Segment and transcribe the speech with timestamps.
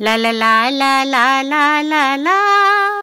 [0.00, 3.02] La la la la la la la la.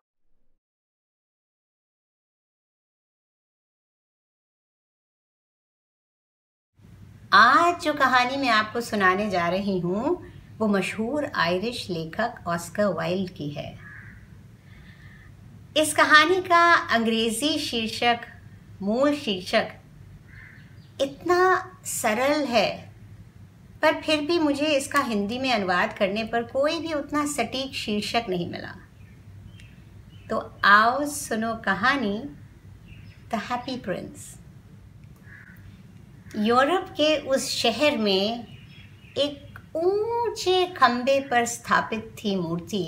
[7.34, 10.18] आज जो कहानी मैं आपको सुनाने जा रही हूँ,
[10.58, 13.72] वो मशहूर आयरिश लेखक ऑस्कर वाइल्ड की है
[15.78, 18.20] इस कहानी का अंग्रेज़ी शीर्षक,
[18.82, 19.74] मूल शीर्षक
[21.02, 21.42] इतना
[21.86, 22.91] सरल है
[23.82, 28.26] पर फिर भी मुझे इसका हिंदी में अनुवाद करने पर कोई भी उतना सटीक शीर्षक
[28.30, 28.76] नहीं मिला।
[30.30, 32.18] तो आओ सुनो कहानी
[33.32, 34.36] द हैप्पी प्रिंस
[36.38, 38.48] यूरोप के उस शहर में
[39.18, 42.84] एक ऊँचे खंबे पर स्थापित थी मूर्ति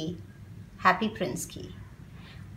[0.86, 1.68] हैप्पी प्रिंस की।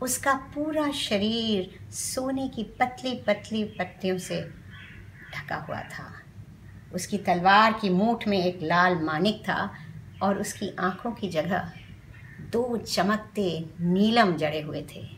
[0.03, 4.41] उसका पूरा शरीर सोने की पतली पतली पत्तियों से
[5.35, 6.13] ढका हुआ था।
[6.95, 9.75] उसकी तलवार की मूठ में एक लाल मानिक था
[10.23, 11.73] और उसकी आँखों की जगह
[12.41, 15.09] दो चमकते नीलम जड़े हुए थे।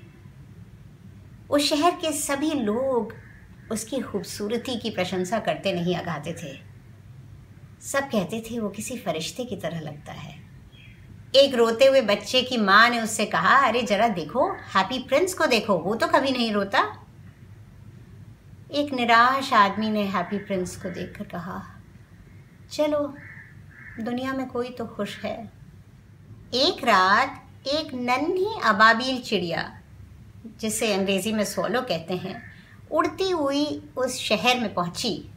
[1.50, 3.14] उस शहर के सभी लोग
[3.72, 6.68] उसकी खूबसूरती की प्रशंसा करते नहीं अगाते थे।
[7.82, 10.48] सब कहते थे, वो किसी फरिश्ते की तरह लगता है।
[11.34, 15.46] एक रोते हुए बच्चे की माँ ने उससे कहा, अरे जरा देखो, हैप्पी प्रिंस को
[15.46, 17.07] देखो, वो तो कभी नहीं रोता।
[18.74, 21.62] एक निराश आदमी ने हैप्पी प्रिंस को देखकर कहा,
[22.70, 23.14] चलो,
[24.00, 25.52] दुनिया में कोई तो खुश है।
[26.54, 29.80] एक रात, एक नन्ही अबाबील चिड़िया,
[30.60, 32.42] जिसे अंग्रेज़ी में सोलो कहते हैं,
[32.90, 35.30] उड़ती हुई उस शहर में पहुँची।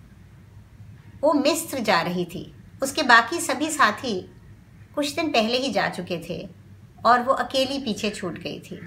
[1.21, 4.21] वो मिस्र जा रही थी। उसके बाकी सभी साथी
[4.95, 6.49] कुछ दिन पहले ही जा चुके थे
[7.05, 8.79] और वो अकेली पीछे छूट गई थी।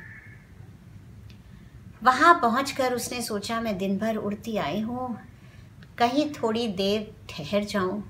[2.05, 5.17] वहाँ पहुँच उसने सोचा, मैं दिन भर उड़ती आई हूँ,
[5.99, 8.03] कहीं थोड़ी देर ठहर जाऊँ।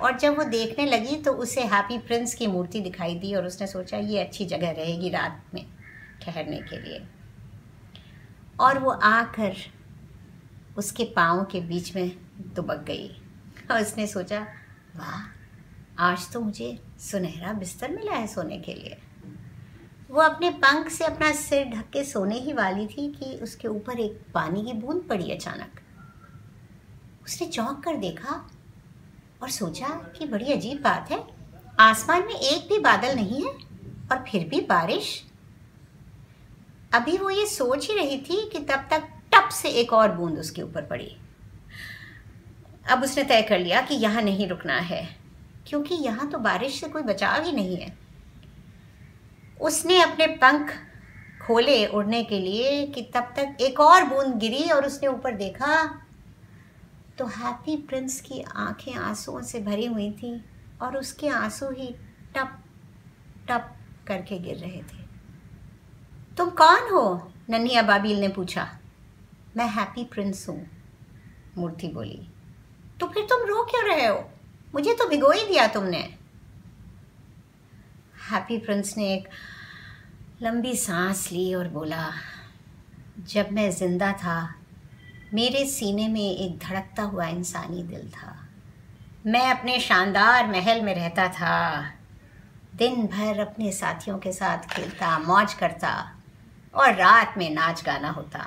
[0.00, 3.66] और जब वो देखने लगी तो उसे हैप्पी प्रिंस की मूर्ति दिखाई दी और उसने
[3.66, 5.64] सोचा, ये अच्छी जगह रहेगी रात में
[6.22, 7.02] ठहरने के लिए।
[8.60, 9.56] और वो आकर
[10.78, 12.10] उसके पाँव के बीच में
[12.54, 13.08] दुबक गई
[13.70, 14.40] और उसने सोचा,
[14.96, 15.26] वाह,
[16.04, 18.98] आज तो मुझे सुनहरा बिस्तर मिला है सोने के लिए।
[20.08, 23.98] वो अपने पंख से अपना सिर ढक के सोने ही वाली थी कि उसके ऊपर
[24.00, 25.80] एक पानी की बूंद पड़ी अचानक।
[27.24, 28.34] उसने चौंक कर देखा
[29.42, 31.22] और सोचा कि बड़ी अजीब बात है।
[31.80, 33.52] आसमान में एक भी बादल नहीं है
[34.12, 35.22] और फिर भी बारिश।
[36.94, 40.38] अभी वो ये सोच ही रही थी कि तब तक टप से एक और बूंद
[40.38, 41.16] उसके ऊपर पड़ी।
[42.86, 45.06] अब उसने तय कर लिया कि यहाँ नहीं रुकना है,
[45.66, 47.96] क्योंकि यहाँ तो बारिश से कोई बचाव ही नहीं है।
[49.60, 50.72] उसने अपने पंख
[51.46, 55.84] खोले उड़ने के लिए कि तब तक एक और बूंद गिरी और उसने ऊपर देखा
[57.18, 60.44] तो हैप्पी प्रिंस की आँखें आंसुओं से भरी हुई थी
[60.82, 61.94] और उसके आँसू ही
[62.36, 62.58] टप
[63.48, 63.74] टप
[64.08, 65.06] करके गिर रहे थे।
[66.36, 67.32] तुम कौन हो?
[67.50, 68.68] नन्ही अबाबील ने पूछा।
[69.56, 70.66] मैं हैप्पी प्रिंस हूँ,
[71.58, 72.28] मूर्ति बोली।
[73.00, 74.30] तो फिर तुम रो क्यों रहे हो?
[74.74, 76.17] मुझे तो भिगो ही दिया तुमने।
[78.30, 79.28] हैप्पी प्रिंस ने एक
[80.42, 82.10] लंबी सांस ली और बोला,
[83.28, 84.54] जब मैं ज़िंदा था,
[85.34, 88.36] मेरे सीने में एक धड़कता हुआ इंसानी दिल था।
[89.26, 91.80] मैं अपने शानदार महल में रहता था।
[92.76, 95.92] दिन भर अपने साथियों के साथ खेलता, मौज करता
[96.74, 98.44] और रात में नाच गाना होता।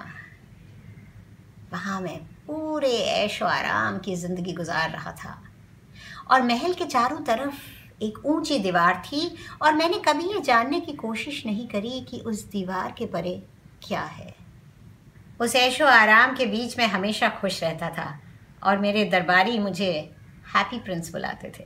[1.74, 5.38] वहाँ मैं पूरे ऐशो आराम की ज़िंदगी गुजार रहा था
[6.32, 10.94] और महल के चारों तरफ़ एक ऊँची दीवार थी और मैंने कभी ये जानने की
[10.94, 13.44] कोशिश नहीं करी कि उस दीवार के परे
[13.88, 14.36] क्या है।
[15.42, 18.20] उस ऐशो आराम के बीच में हमेशा खुश रहता था
[18.64, 19.92] और मेरे दरबारी मुझे
[20.56, 21.66] हैप्पी प्रिंस बुलाते थे।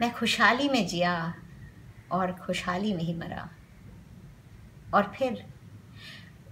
[0.00, 1.34] मैं खुशहाली में जिया
[2.12, 3.48] और खुशहाली में ही मरा।
[4.94, 5.44] और फिर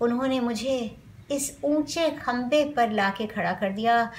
[0.00, 4.10] उन्होंने मुझे इस ऊँचे खंबे पर लाके खड़ा कर दिया,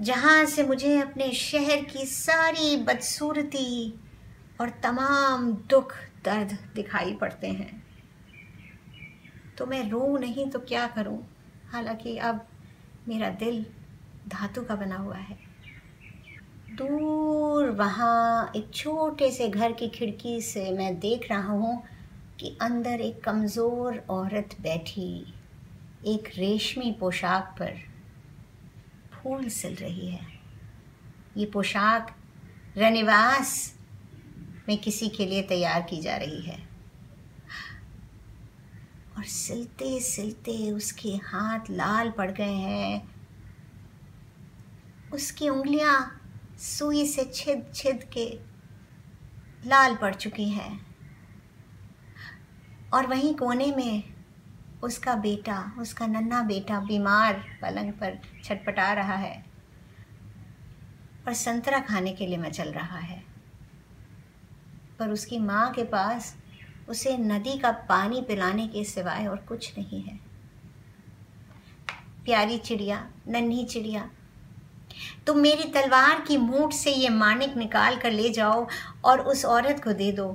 [0.00, 3.94] जहाँ से मुझे अपने शहर की सारी बदसूरती
[4.60, 7.84] और तमाम दुख, दर्द दिखाई पड़ते हैं।
[9.58, 11.18] तो मैं रो नहीं तो क्या करूँ?
[11.72, 12.46] हालाँकि अब
[13.08, 13.66] मेरा दिल
[14.28, 15.38] धातु का बना हुआ है।
[16.76, 21.82] दूर वहाँ एक छोटे से घर की खिड़की से मैं देख रहा हूँ
[22.40, 25.34] कि अंदर एक कमज़ोर औरत बैठी।
[26.06, 27.74] एक रेशमी पोशाक पर
[29.12, 30.26] फूल सिल रही है।
[31.36, 32.16] ये पोशाक
[32.76, 33.78] रनिवास
[34.68, 36.68] में किसी के लिए तैयार की जा रही है।
[39.16, 43.14] और सिलते सिलते उसके हाथ लाल पड़ गए हैं।
[45.12, 46.22] उसकी उंगलियाँ
[46.58, 48.38] सुई से छिद छिद के
[49.66, 50.78] लाल पड़ चुकी है।
[52.94, 54.15] और वहीं कोने में
[54.82, 59.44] उसका बेटा, उसका नन्हा बेटा बीमार पलंग पर छटपटा रहा है
[61.26, 63.22] और संतरा खाने के लिए मचल रहा है।
[64.98, 66.36] पर उसकी माँ के पास
[66.88, 70.18] उसे नदी का पानी पिलाने के सिवाय और कुछ नहीं है।
[72.24, 74.08] प्यारी चिड़िया, नन्ही चिड़िया,
[75.26, 78.66] तुम मेरी तलवार की मूठ से ये मानिक निकाल कर ले जाओ
[79.04, 80.32] और उस औरत को दे दो,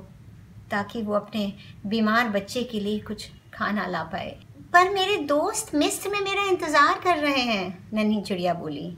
[0.70, 1.52] ताकि वो अपने
[1.86, 4.36] बीमार बच्चे के लिए कुछ खाना ला पाए।
[4.72, 8.90] पर मेरे दोस्त मिस्र में मेरा इंतज़ार कर रहे हैं, नन्ही चिड़िया बोली।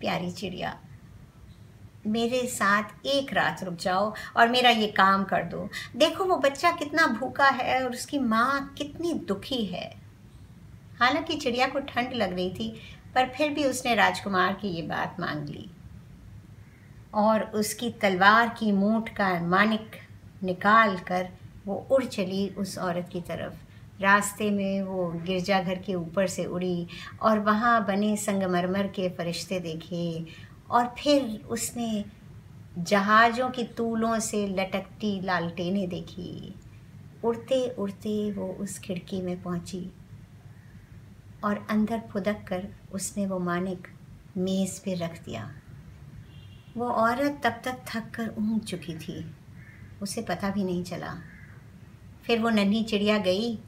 [0.00, 0.76] प्यारी चिड़िया,
[2.06, 6.70] मेरे साथ एक रात रुक जाओ और मेरा ये काम कर दो। देखो वो बच्चा
[6.72, 9.84] कितना भूखा है और उसकी माँ कितनी दुखी है।
[11.00, 12.68] हालाँकि चिड़िया को ठंड लग रही थी,
[13.14, 15.70] पर फिर भी उसने राजकुमार की ये बात मांग ली।
[17.14, 19.96] और उसकी तलवार की मूठ का मानिक
[20.42, 21.28] निकाल कर
[21.66, 23.61] वो उड़ चली उस औरत की तरफ़।
[24.02, 26.86] रास्ते में वो गिरजाघर के ऊपर से उड़ी
[27.22, 30.24] और वहाँ बने संगमरमर के फरिश्ते देखे
[30.70, 32.04] और फिर उसने
[32.78, 36.54] जहाज़ों की तूलों से लटकती लालटेनें देखी।
[37.24, 39.90] उड़ते उड़ते वो उस खिड़की में पहुँची
[41.44, 43.88] और अंदर फुदक कर उसने वो मानिक
[44.36, 45.50] मेज़ पे रख दिया।
[46.76, 49.24] वो औरत तब तक थक कर ऊँग चुकी थी।
[50.02, 51.14] उसे पता भी नहीं चला।
[52.24, 53.58] फिर वो नन्ही चिड़िया गई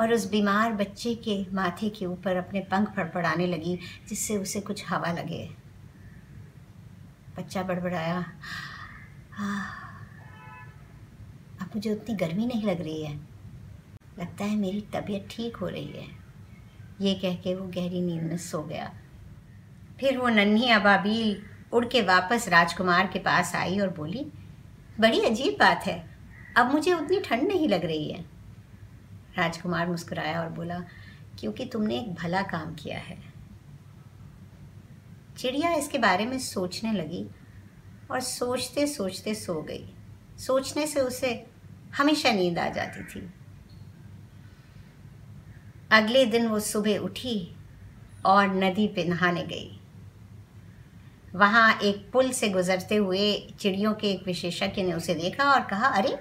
[0.00, 3.78] और उस बीमार बच्चे के माथे के ऊपर अपने पंख फड़फड़ाने लगी,
[4.08, 5.48] जिससे उसे कुछ हवा लगे।
[7.38, 8.18] बच्चा बड़बड़ाया
[11.60, 13.16] अब मुझे उतनी गर्मी नहीं लग रही है?
[14.18, 16.06] लगता है मेरी तबीयत ठीक हो रही है।
[17.00, 18.92] ये कह के वो गहरी नींद में सो गया।
[20.00, 24.26] फिर वो नन्ही अबाबील उड़ के वापस राजकुमार के पास आई और बोली,
[25.00, 25.98] बड़ी अजीब बात है।
[26.56, 28.35] अब मुझे उतनी ठंड नहीं लग रही है।
[29.38, 30.80] राजकुमार मुस्कुराया और बोला,
[31.40, 33.36] क्योंकि तुमने एक भला काम किया है।
[35.38, 37.26] चिड़िया इसके बारे में सोचने लगी
[38.10, 39.94] और सोचते सोचते सो गई।
[40.38, 41.46] सोचने से उसे
[41.96, 43.34] हमेशा नींद आ जाती थी।
[45.90, 47.56] अगले दिन वो सुबह उठी
[48.26, 49.80] और नदी पे नहाने गई।
[51.34, 55.86] वहाँ एक पुल से गुजरते हुए चिड़ियों के एक विशेषज्ञ ने उसे देखा और कहा,
[55.86, 56.18] अरे,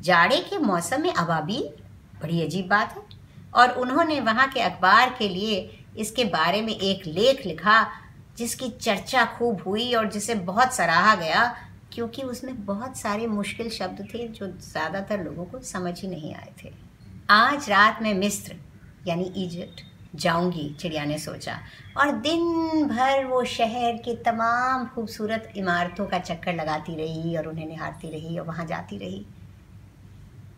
[0.00, 1.70] जाड़े के मौसम में अबाबी
[2.22, 3.02] बड़ी अजीब बात है।
[3.54, 5.58] और उन्होंने वहाँ के अखबार के लिए
[5.98, 7.86] इसके बारे में एक लेख लिखा,
[8.38, 11.44] जिसकी चर्चा खूब हुई और जिसे बहुत सराहा गया,
[11.92, 16.52] क्योंकि उसमें बहुत सारे मुश्किल शब्द थे जो ज़्यादातर लोगों को समझ ही नहीं आए
[16.62, 16.72] थे।
[17.30, 18.56] आज रात मैं मिस्र,
[19.06, 19.82] यानी इजिप्ट,
[20.16, 21.58] जाऊँगी, चिड़िया ने सोचा।
[21.96, 27.66] और दिन भर वो शहर के तमाम खूबसूरत इमारतों का चक्कर लगाती रही और उन्हें
[27.66, 29.24] निहारती रही और वहाँ जाती रही।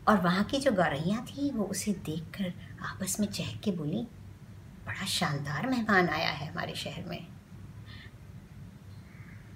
[0.08, 2.52] और वहाँ की जो गौरैयाँ थी, वो उसे देखकर
[2.84, 4.06] आपस में चहक के बोली,
[4.86, 7.26] बड़ा शानदार मेहमान आया है हमारे शहर में।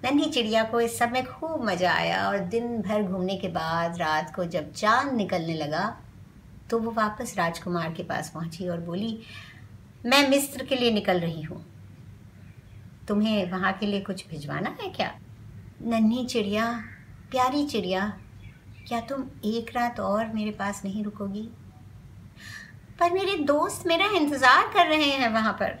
[0.03, 3.97] नन्ही चिड़िया को इस सब में खूब मज़ा आया और दिन भर घूमने के बाद
[3.97, 5.85] रात को जब चाँद निकलने लगा
[6.69, 9.19] तो वो वापस राजकुमार के पास पहुँची और बोली,
[10.05, 11.63] मैं मिस्र के लिए निकल रही हूँ।
[13.07, 15.11] तुम्हें वहाँ के लिए कुछ भिजवाना है क्या?
[15.81, 16.71] नन्ही चिड़िया,
[17.31, 18.07] प्यारी चिड़िया
[18.87, 21.41] क्या तुम एक रात और मेरे पास नहीं रुकोगी?
[22.99, 25.71] पर मेरे दोस्त मेरा इंतज़ार कर रहे हैं वहाँ पर।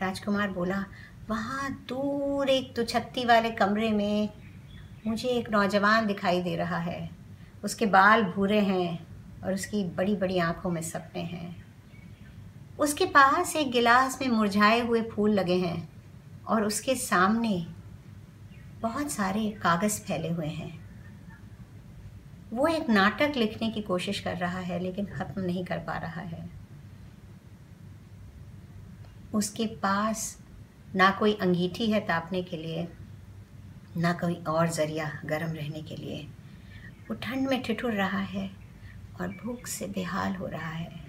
[0.00, 0.84] राजकुमार बोला,
[1.30, 4.28] वहाँ दूर एक तुछत्ती वाले कमरे में
[5.06, 7.10] मुझे एक नौजवान दिखाई दे रहा है।
[7.64, 9.06] उसके बाल भूरे हैं
[9.44, 11.66] और उसकी बड़ी बड़ी आँखों में सपने हैं।
[12.78, 15.88] उसके पास एक गिलास में मुरझाए हुए फूल लगे हैं
[16.46, 17.66] और उसके सामने
[18.82, 20.85] बहुत सारे कागज़ फैले हुए हैं।
[22.52, 26.20] वो एक नाटक लिखने की कोशिश कर रहा है, लेकिन ख़त्म नहीं कर पा रहा
[26.20, 26.48] है।
[29.34, 30.38] उसके पास
[30.96, 32.86] ना कोई अंगीठी है तापने के लिए,
[33.96, 36.26] ना कोई और ज़रिया गर्म रहने के लिए।
[37.08, 38.50] वो ठंड में ठिठुर रहा है
[39.20, 41.04] और भूख से बेहाल हो रहा है।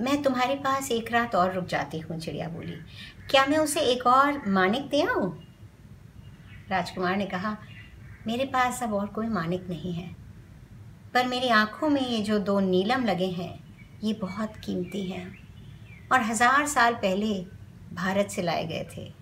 [0.00, 2.76] मैं तुम्हारे पास एक रात और रुक जाती हूँ, चिड़िया बोली।
[3.30, 5.30] क्या मैं उसे एक और मानिक दे आऊँ?
[6.70, 7.56] राजकुमार ने कहा
[8.26, 10.16] मेरे पास अब और कोई मानिक नहीं है।
[11.14, 13.60] पर मेरी आँखों में ये जो दो नीलम लगे हैं,
[14.02, 15.38] ये बहुत कीमती हैं
[16.12, 17.46] और हज़ार साल पहले
[17.92, 19.12] भारत से लाए गए थे।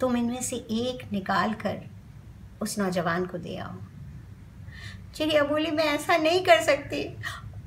[0.00, 1.82] तुम इनमें से एक निकाल कर
[2.62, 3.76] उस नौजवान को दे आओ।
[5.14, 7.16] चिड़िया बोली, मैं ऐसा नहीं कर सकती।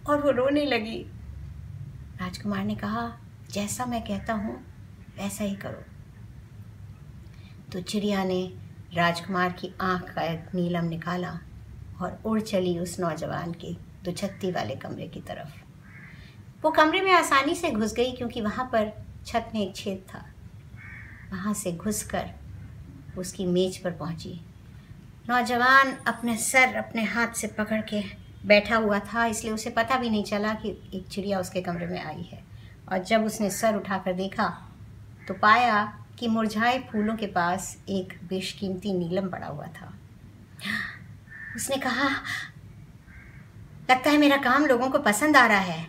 [0.10, 0.98] और वो रोने लगी।
[2.22, 3.20] राजकुमार ने कहा,
[3.52, 4.56] जैसा मैं कहता हूँ,
[5.18, 5.84] वैसा ही करो।
[7.72, 8.58] तो चिड़िया ने
[8.96, 11.30] राजकुमार की आँख का एक नीलम निकाला
[12.02, 13.74] और उड़ चली उस नौजवान के
[14.04, 15.50] दुछत्ती वाले कमरे की तरफ़।
[16.64, 18.92] वो कमरे में आसानी से घुस गई क्योंकि वहाँ पर
[19.26, 20.24] छत में एक छेद था।
[21.32, 22.30] वहाँ से घुसकर
[23.18, 24.40] उसकी मेज पर पहुँची।
[25.30, 28.02] नौजवान अपने सर अपने हाथ से पकड़ के
[28.46, 32.02] बैठा हुआ था, इसलिए उसे पता भी नहीं चला कि एक चिड़िया उसके कमरे में
[32.04, 32.44] आई है।
[32.92, 34.48] और जब उसने सर उठाकर देखा
[35.28, 39.94] तो पाया कि मुरझाए फूलों के पास एक बेशकीमती नीलम पड़ा हुआ था।
[41.56, 42.10] उसने कहा,
[43.92, 45.88] लगता है मेरा काम लोगों को पसंद आ रहा है।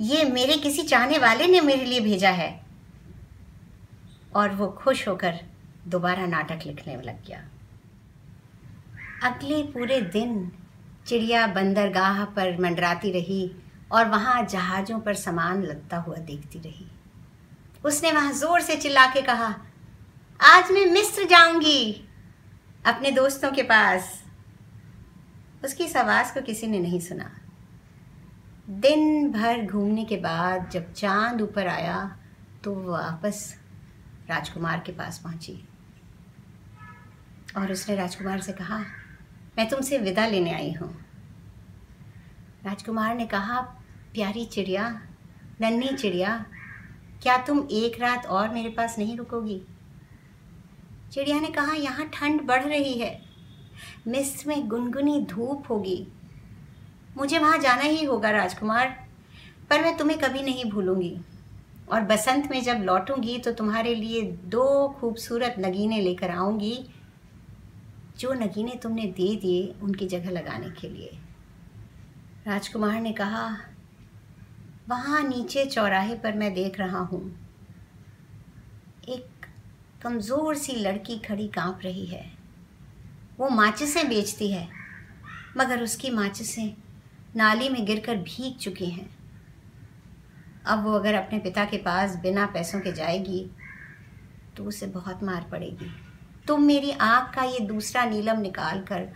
[0.00, 2.62] ये मेरे किसी चाहने वाले ने मेरे लिए भेजा है।
[4.36, 5.40] और वो खुश होकर
[5.86, 7.48] दोबारा नाटक लिखने में लग गया।
[9.22, 10.52] अगले पूरे दिन
[11.06, 13.56] चिड़िया बंदरगाह पर मंडराती रही
[13.92, 16.86] और वहाँ जहाज़ों पर सामान लगता हुआ देखती रही।
[17.84, 19.54] उसने वहाँ ज़ोर से चिल्ला के कहा,
[20.40, 22.08] आज मैं मिस्र जाऊँगी
[22.84, 24.22] अपने दोस्तों के पास।
[25.64, 27.30] उसकी इस आवाज़ को किसी ने नहीं सुना।
[28.68, 31.98] दिन भर घूमने के बाद जब चाँद ऊपर आया
[32.64, 33.44] तो वो वापस
[34.28, 35.62] राजकुमार के पास पहुँची।
[37.56, 38.78] और उसने राजकुमार से कहा,
[39.58, 40.90] मैं तुमसे विदा लेने आई हूँ।
[42.64, 43.60] राजकुमार ने कहा,
[44.14, 44.88] प्यारी चिड़िया,
[45.60, 46.44] नन्ही चिड़िया
[47.22, 49.60] क्या तुम एक रात और मेरे पास नहीं रुकोगी?
[51.12, 53.20] चिड़िया ने कहा, यहाँ ठंड बढ़ रही है।
[54.08, 56.06] मिस्र में गुनगुनी धूप होगी।
[57.16, 58.88] मुझे वहाँ जाना ही होगा, राजकुमार,
[59.70, 61.16] पर मैं तुम्हें कभी नहीं भूलूँगी।
[61.92, 66.86] और बसंत में जब लौटूँगी तो तुम्हारे लिए दो खूबसूरत नगीने लेकर आऊँगी,
[68.18, 71.18] जो नगीने तुमने दे दिए उनकी जगह लगाने के लिए।
[72.46, 73.48] राजकुमार ने कहा
[74.88, 77.20] वहाँ नीचे चौराहे पर मैं देख रहा हूँ।
[79.08, 79.46] एक
[80.02, 82.24] कमज़ोर सी लड़की खड़ी काँप रही है।
[83.38, 84.68] वो माचिसें बेचती है,
[85.56, 86.74] मगर उसकी माचिसें
[87.36, 89.08] नाली में गिरकर भीग चुकी हैं।
[90.66, 93.44] अब वो अगर अपने पिता के पास बिना पैसों के जाएगी
[94.56, 95.90] तो उसे बहुत मार पड़ेगी।
[96.48, 99.08] तुम मेरी आँख का ये दूसरा नीलम निकाल कर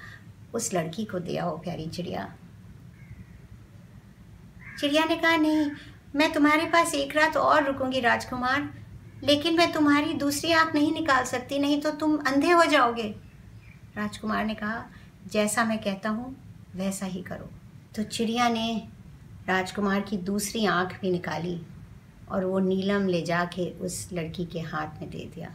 [0.54, 2.32] उस लड़की को दे आओ प्यारी चिड़िया।
[4.80, 5.71] चिड़िया ने कहा, नहीं,
[6.16, 8.75] मैं तुम्हारे पास एक रात और रुकूँगी राजकुमार,
[9.25, 13.14] लेकिन मैं तुम्हारी दूसरी आँख नहीं निकाल सकती, नहीं तो तुम अंधे हो जाओगे।
[13.97, 14.85] राजकुमार ने कहा,
[15.26, 16.37] जैसा मैं कहता हूँ,
[16.76, 17.50] वैसा ही करो।
[17.97, 18.88] तो चिड़िया ने
[19.49, 21.61] राजकुमार की दूसरी आँख भी निकाली
[22.30, 25.54] और वो नीलम ले जाके उस लड़की के हाथ में दे दिया।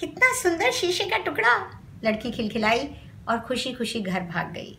[0.00, 1.80] कितना सुंदर शीशे का टुकड़ा!
[2.04, 2.88] लड़की खिलखिलाई
[3.28, 4.78] और खुशी खुशी घर भाग गई।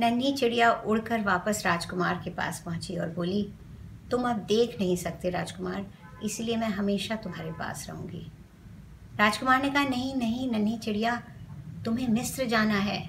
[0.00, 3.42] नन्ही चिड़िया उड़कर वापस राजकुमार के पास पहुँची और बोली,
[4.10, 5.86] तुम अब देख नहीं सकते राजकुमार,
[6.24, 8.26] इसलिए मैं हमेशा तुम्हारे पास रहूँगी
[9.18, 11.22] राजकुमार ने कहा, नहीं नहीं, नन्ही चिड़िया,
[11.84, 13.00] तुम्हें मिस्र जाना है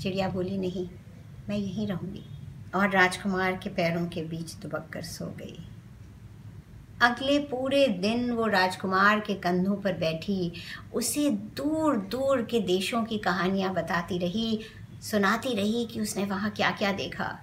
[0.00, 0.88] चिड़िया बोली, नहीं,
[1.48, 2.24] मैं यहीं रहूँगी
[2.74, 5.58] और राजकुमार के पैरों के बीच दुबक कर सो गई।
[7.02, 10.52] अगले पूरे दिन वो राजकुमार के कंधों पर बैठी,
[10.94, 14.60] उसे दूर दूर के देशों की कहानियाँ बताती रही
[15.02, 17.38] सुनाती रही कि उसने वहाँ क्या क्या देखा।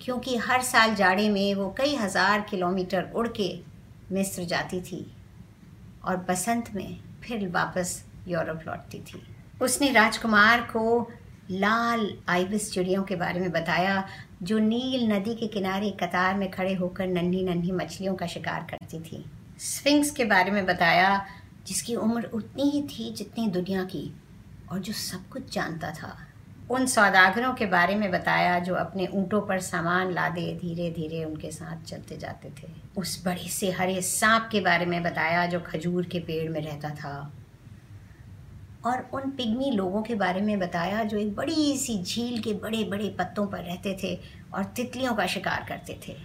[0.00, 3.60] क्योंकि हर साल जाड़े में वो कई हज़ार किलोमीटर उड़ के
[4.12, 5.06] मिस्र जाती थी
[6.04, 9.22] और बसंत में फिर वापस यूरोप लौटती थी।
[9.62, 11.10] उसने राजकुमार को
[11.50, 14.08] लाल आइबिस चिड़ियों के बारे में बताया,
[14.42, 19.00] जो नील नदी के किनारे कतार में खड़े होकर नन्ही नन्ही मछलियों का शिकार करती
[19.00, 19.24] थी।
[19.58, 21.26] स्विंग्स के बारे में बताया,
[21.66, 24.14] जिसकी उम्र उतनी ही थी जितनी दुनिया की,
[24.72, 26.16] और जो सब कुछ जानता था।
[26.74, 31.50] उन सौदागरों के बारे में बताया जो अपने ऊँटों पर सामान लादे धीरे धीरे उनके
[31.50, 36.06] साथ चलते जाते थे। उस बड़े से हरे सांप के बारे में बताया जो खजूर
[36.06, 37.32] के पेड़ में रहता था।
[38.86, 42.84] और उन पिग्मी लोगों के बारे में बताया जो एक बड़ी सी झील के बड़े
[42.84, 44.18] बड़े पत्तों पर रहते थे
[44.54, 46.16] और तितलियों का शिकार करते थे।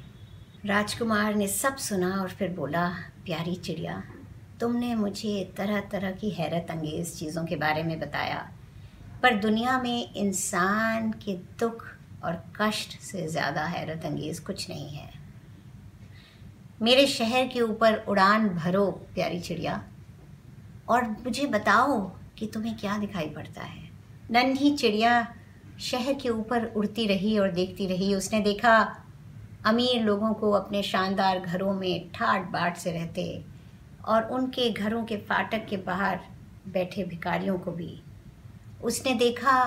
[0.65, 2.88] राजकुमार ने सब सुना और फिर बोला,
[3.25, 4.03] प्यारी चिड़िया,
[4.60, 8.50] तुमने मुझे तरह तरह की हैरत अंगेज़ चीज़ों के बारे में बताया।
[9.24, 11.86] पर दुनिया में इंसान के दुख
[12.24, 15.10] और कष्ट से ज़्यादा हैरत अंगेज़ कुछ नहीं है।
[16.82, 19.84] मेरे शहर के ऊपर उड़ान भरो, प्यारी चिड़िया।
[20.90, 22.00] और मुझे बताओ
[22.38, 23.90] कि तुम्हें क्या दिखाई पड़ता है?
[24.32, 25.36] नन्ही चिड़िया
[25.80, 28.96] शहर के ऊपर उड़ती रही और देखती रही। उसने देखा,
[29.66, 33.46] अमीर लोगों को अपने शानदार घरों में ठाट बाट से रहते
[34.06, 36.20] और उनके घरों के फाटक के बाहर
[36.68, 38.02] बैठे भिकारियों को भी।
[38.83, 39.62] उसने देखा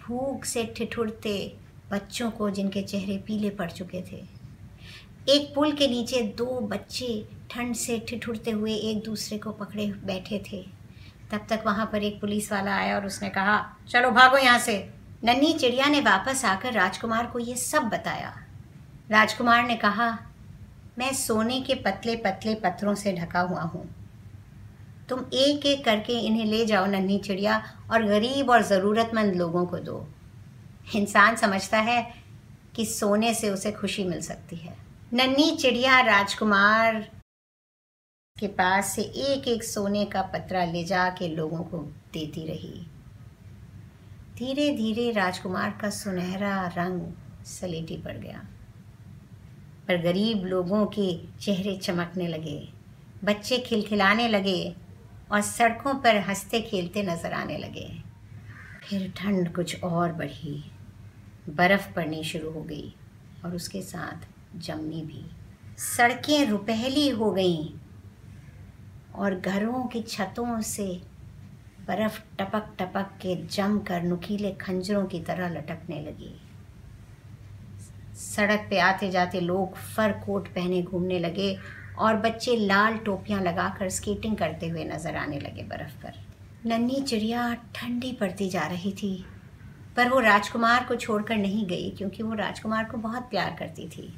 [0.00, 1.36] भूख से ठिठुरते
[1.90, 4.22] बच्चों को जिनके चेहरे पीले पड़ चुके थे।
[5.28, 10.42] एक पुल के नीचे दो बच्चे ठंड से ठिठुरते हुए एक दूसरे को पकड़े बैठे
[10.52, 10.62] थे।
[11.32, 13.58] तब तक वहाँ पर एक पुलिस वाला आया और उसने कहा,
[13.90, 14.78] चलो भागो यहाँ से।
[15.24, 18.34] नन्ही चिड़िया ने वापस आकर राजकुमार को ये सब बताया।
[19.10, 20.10] राजकुमार ने कहा,
[20.98, 23.88] मैं सोने के पतले पतले पत्थरों से ढका हुआ हूँ।
[25.10, 29.78] तुम एक एक करके इन्हें ले जाओ नन्ही चिड़िया और गरीब और ज़रूरतमंद लोगों को
[29.78, 30.06] दो।
[30.96, 32.02] इंसान समझता है
[32.76, 34.76] कि सोने से उसे खुशी मिल सकती है।
[35.12, 37.00] नन्ही चिड़िया राजकुमार
[38.36, 41.78] के पास से एक एक सोने का पतरा ले जा के लोगों को
[42.12, 42.86] देती रही।
[44.38, 48.42] धीरे धीरे राजकुमार का सुनहरा रंग सलेटी पड़ गया।
[49.88, 52.58] पर गरीब लोगों के चेहरे चमकने लगे,
[53.24, 54.74] बच्चे खिलखिलाने लगे
[55.32, 57.88] और सड़कों पर हँसते खेलते नज़र आने लगे।
[58.84, 60.62] फिर ठंड कुछ और बढ़ी।
[61.48, 62.94] बर्फ़ पड़नी शुरू हो गई
[63.44, 65.24] और उसके साथ जमनी भी।
[65.78, 67.66] सड़कें रुपहली हो गईं
[69.14, 70.86] और घरों की छतों से
[71.86, 76.34] बर्फ़ टपक टपक के जम कर नुकीले खंजरों की तरह लटकने लगी।
[78.16, 81.58] सड़क पे आते जाते लोग फर कोट पहने घूमने लगे
[82.00, 86.14] और बच्चे लाल टोपियाँ लगाकर स्केटिंग करते हुए नज़र आने लगे बर्फ़ पर।
[86.66, 89.24] नन्ही चिड़िया ठंडी पड़ती जा रही थी,
[89.96, 94.12] पर वो राजकुमार को छोड़कर नहीं गई क्योंकि वो राजकुमार को बहुत प्यार करती थी।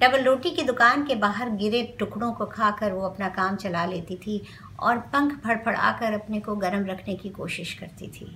[0.00, 4.16] डबल रोटी की दुकान के बाहर गिरे टुकड़ों को खाकर वो अपना काम चला लेती
[4.16, 4.40] थी
[4.80, 8.26] और पंख फड़फड़ाकर अपने को गर्म रखने की कोशिश करती थी।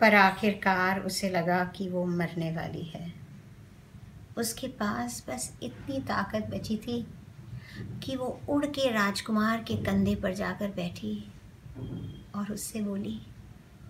[0.00, 3.12] पर आखिरकार उसे लगा कि वो मरने वाली है।
[4.38, 7.06] उसके पास बस इतनी ताकत बची थी
[8.02, 11.32] कि वो उड़ के राजकुमार के कंधे पर जाकर बैठी
[12.34, 13.20] और उससे बोली,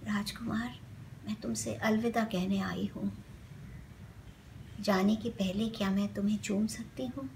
[0.05, 0.81] राजकुमार,
[1.27, 3.25] मैं तुमसे अलविदा कहने आई हूँ।
[4.81, 7.31] जाने के पहले क्या मैं तुम्हें चूम सकती हूँ?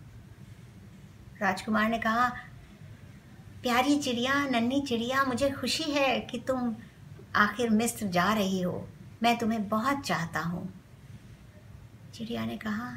[1.40, 2.28] राजकुमार ने कहा,
[3.62, 6.76] प्यारी चिड़िया, नन्ही चिड़िया, मुझे खुशी है कि तुम
[7.37, 8.88] आखिर मिस्र जा रही हो।
[9.22, 10.75] मैं तुम्हें बहुत चाहता हूँ।
[12.14, 12.96] चिड़िया ने कहा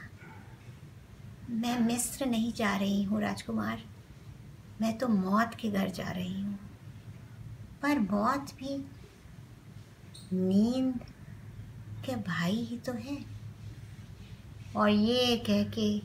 [1.49, 3.81] मैं मिस्र नहीं जा रही हूँ राजकुमार।
[4.81, 6.57] मैं तो मौत के घर जा रही हूँ।
[7.81, 8.77] पर मौत भी
[10.33, 10.99] नींद
[12.05, 13.17] के भाई ही तो है।
[14.75, 15.99] और ये कह के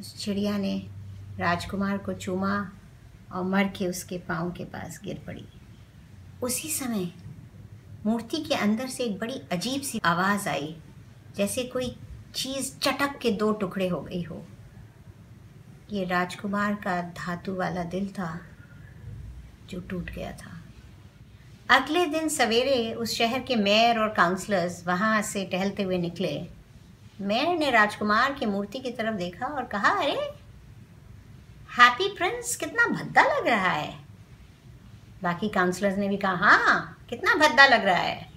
[0.00, 0.76] उस चिड़िया ने
[1.38, 2.54] राजकुमार को चूमा
[3.32, 5.44] और मर के उसके पाँव के पास गिर पड़ी।
[6.42, 7.10] उसी समय
[8.06, 10.74] मूर्ति के अंदर से एक बड़ी अजीब सी आवाज़ आई,
[11.36, 11.96] जैसे कोई
[12.34, 14.46] चीज़ चटक के दो टुकड़े हो गई हो।
[15.92, 18.40] ये राजकुमार का धातु वाला दिल था,
[19.70, 20.60] जो टूट गया था।
[21.70, 26.46] अगले दिन सवेरे उस शहर के मेयर और काउंसलर्स वहाँ से टहलते हुए निकले।
[27.20, 30.30] मेयर ने राजकुमार की मूर्ति की तरफ़ देखा और कहा, अरे,
[31.78, 33.98] हैप्पी प्रिंस, कितना भद्दा लग रहा है।
[35.22, 38.30] बाकी काउंसलर्स ने भी कहा हाँ कितना भद्दा लग रहा है।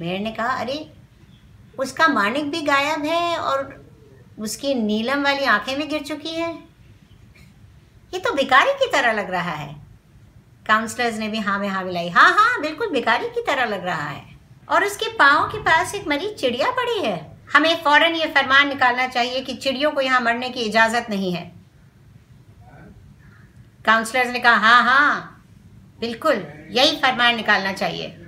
[0.00, 0.95] मेयर ने कहा, अरे
[1.78, 3.86] उसका मानिक भी गायब है और
[4.38, 6.68] उसकी नीलम वाली आँखें भी गिर चुकी हैं।
[8.14, 9.74] ये तो भिकारी की तरह लग रहा है।
[10.66, 14.08] काउंसलर्स ने भी हाँ में हाँ मिलाई। हाँ हाँ बिल्कुल भिकारी की तरह लग रहा
[14.08, 14.24] है।
[14.68, 19.06] और उसके पाँव के पास एक मरी चिड़िया पड़ी है। हमें फ़ौरन ये फरमान निकालना
[19.06, 21.52] चाहिए कि चिड़ियों को यहाँ मरने की इजाज़त नहीं है।
[23.84, 25.44] काउंसलर्स ने कहा हाँ हाँ
[26.00, 26.34] बिल्कुल,
[26.70, 28.25] यही फरमान निकालना चाहिए।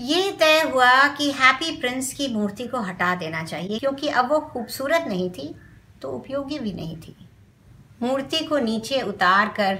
[0.00, 4.38] ये तय हुआ कि हैप्पी प्रिंस की मूर्ति को हटा देना चाहिए, क्योंकि अब वो
[4.42, 5.54] खूबसूरत नहीं थी
[6.02, 7.16] तो उपयोगी भी नहीं थी।
[8.02, 9.78] मूर्ति को नीचे उतार कर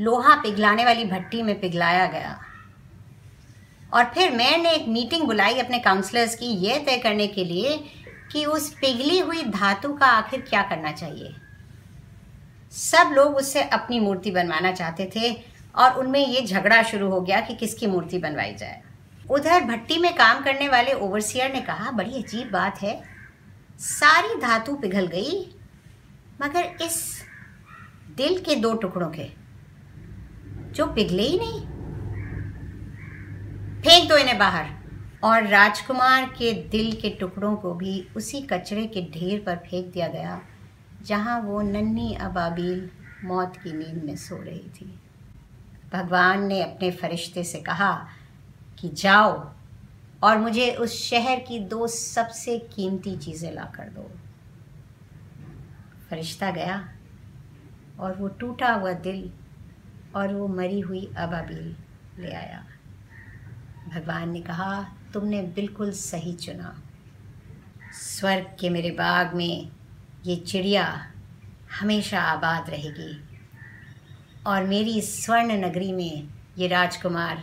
[0.00, 2.38] लोहा पिघलाने वाली भट्टी में पिघलाया गया।
[3.92, 7.76] और फिर मैंने एक मीटिंग बुलाई अपने काउंसलर्स की, ये तय करने के लिए
[8.32, 11.34] कि उस पिघली हुई धातु का आखिर क्या करना चाहिए।
[12.72, 15.32] सब लोग उससे अपनी मूर्ति बनवाना चाहते थे,
[15.74, 18.82] और उनमें ये झगड़ा शुरू हो गया कि किसकी मूर्ति बनवाई जाए।
[19.30, 23.02] उधर भट्टी में काम करने वाले ओवरसियर ने कहा, बड़ी अजीब बात है।
[23.78, 25.40] सारी धातु पिघल गई,
[26.42, 27.22] मगर इस
[28.16, 29.28] दिल के दो टुकड़ों के,
[30.72, 31.60] जो पिघले ही नहीं,
[33.82, 34.72] फेंक दो इन्हें बाहर।
[35.24, 40.08] और राजकुमार के दिल के टुकड़ों को भी उसी कचरे के ढेर पर फेंक दिया
[40.08, 40.40] गया,
[41.02, 42.88] जहाँ वो नन्ही अबाबील
[43.24, 45.00] मौत की नींद में सो रही थी।
[45.92, 47.90] भगवान ने अपने फरिश्ते से कहा
[48.78, 49.32] कि जाओ
[50.22, 54.10] और मुझे उस शहर की दो सबसे कीमती चीज़ें ला कर दो।
[56.10, 56.76] फरिश्ता गया
[58.00, 59.30] और वो टूटा हुआ दिल
[60.16, 61.76] और वो मरी हुई अबाबील
[62.18, 62.64] ले आया।
[63.88, 64.82] भगवान ने कहा,
[65.14, 66.74] तुमने बिल्कुल सही चुना।
[67.92, 69.70] स्वर्ग के मेरे बाग में
[70.26, 70.86] ये चिड़िया
[71.80, 73.12] हमेशा आबाद रहेगी
[74.46, 77.42] और मेरी स्वर्ण नगरी में ये राजकुमार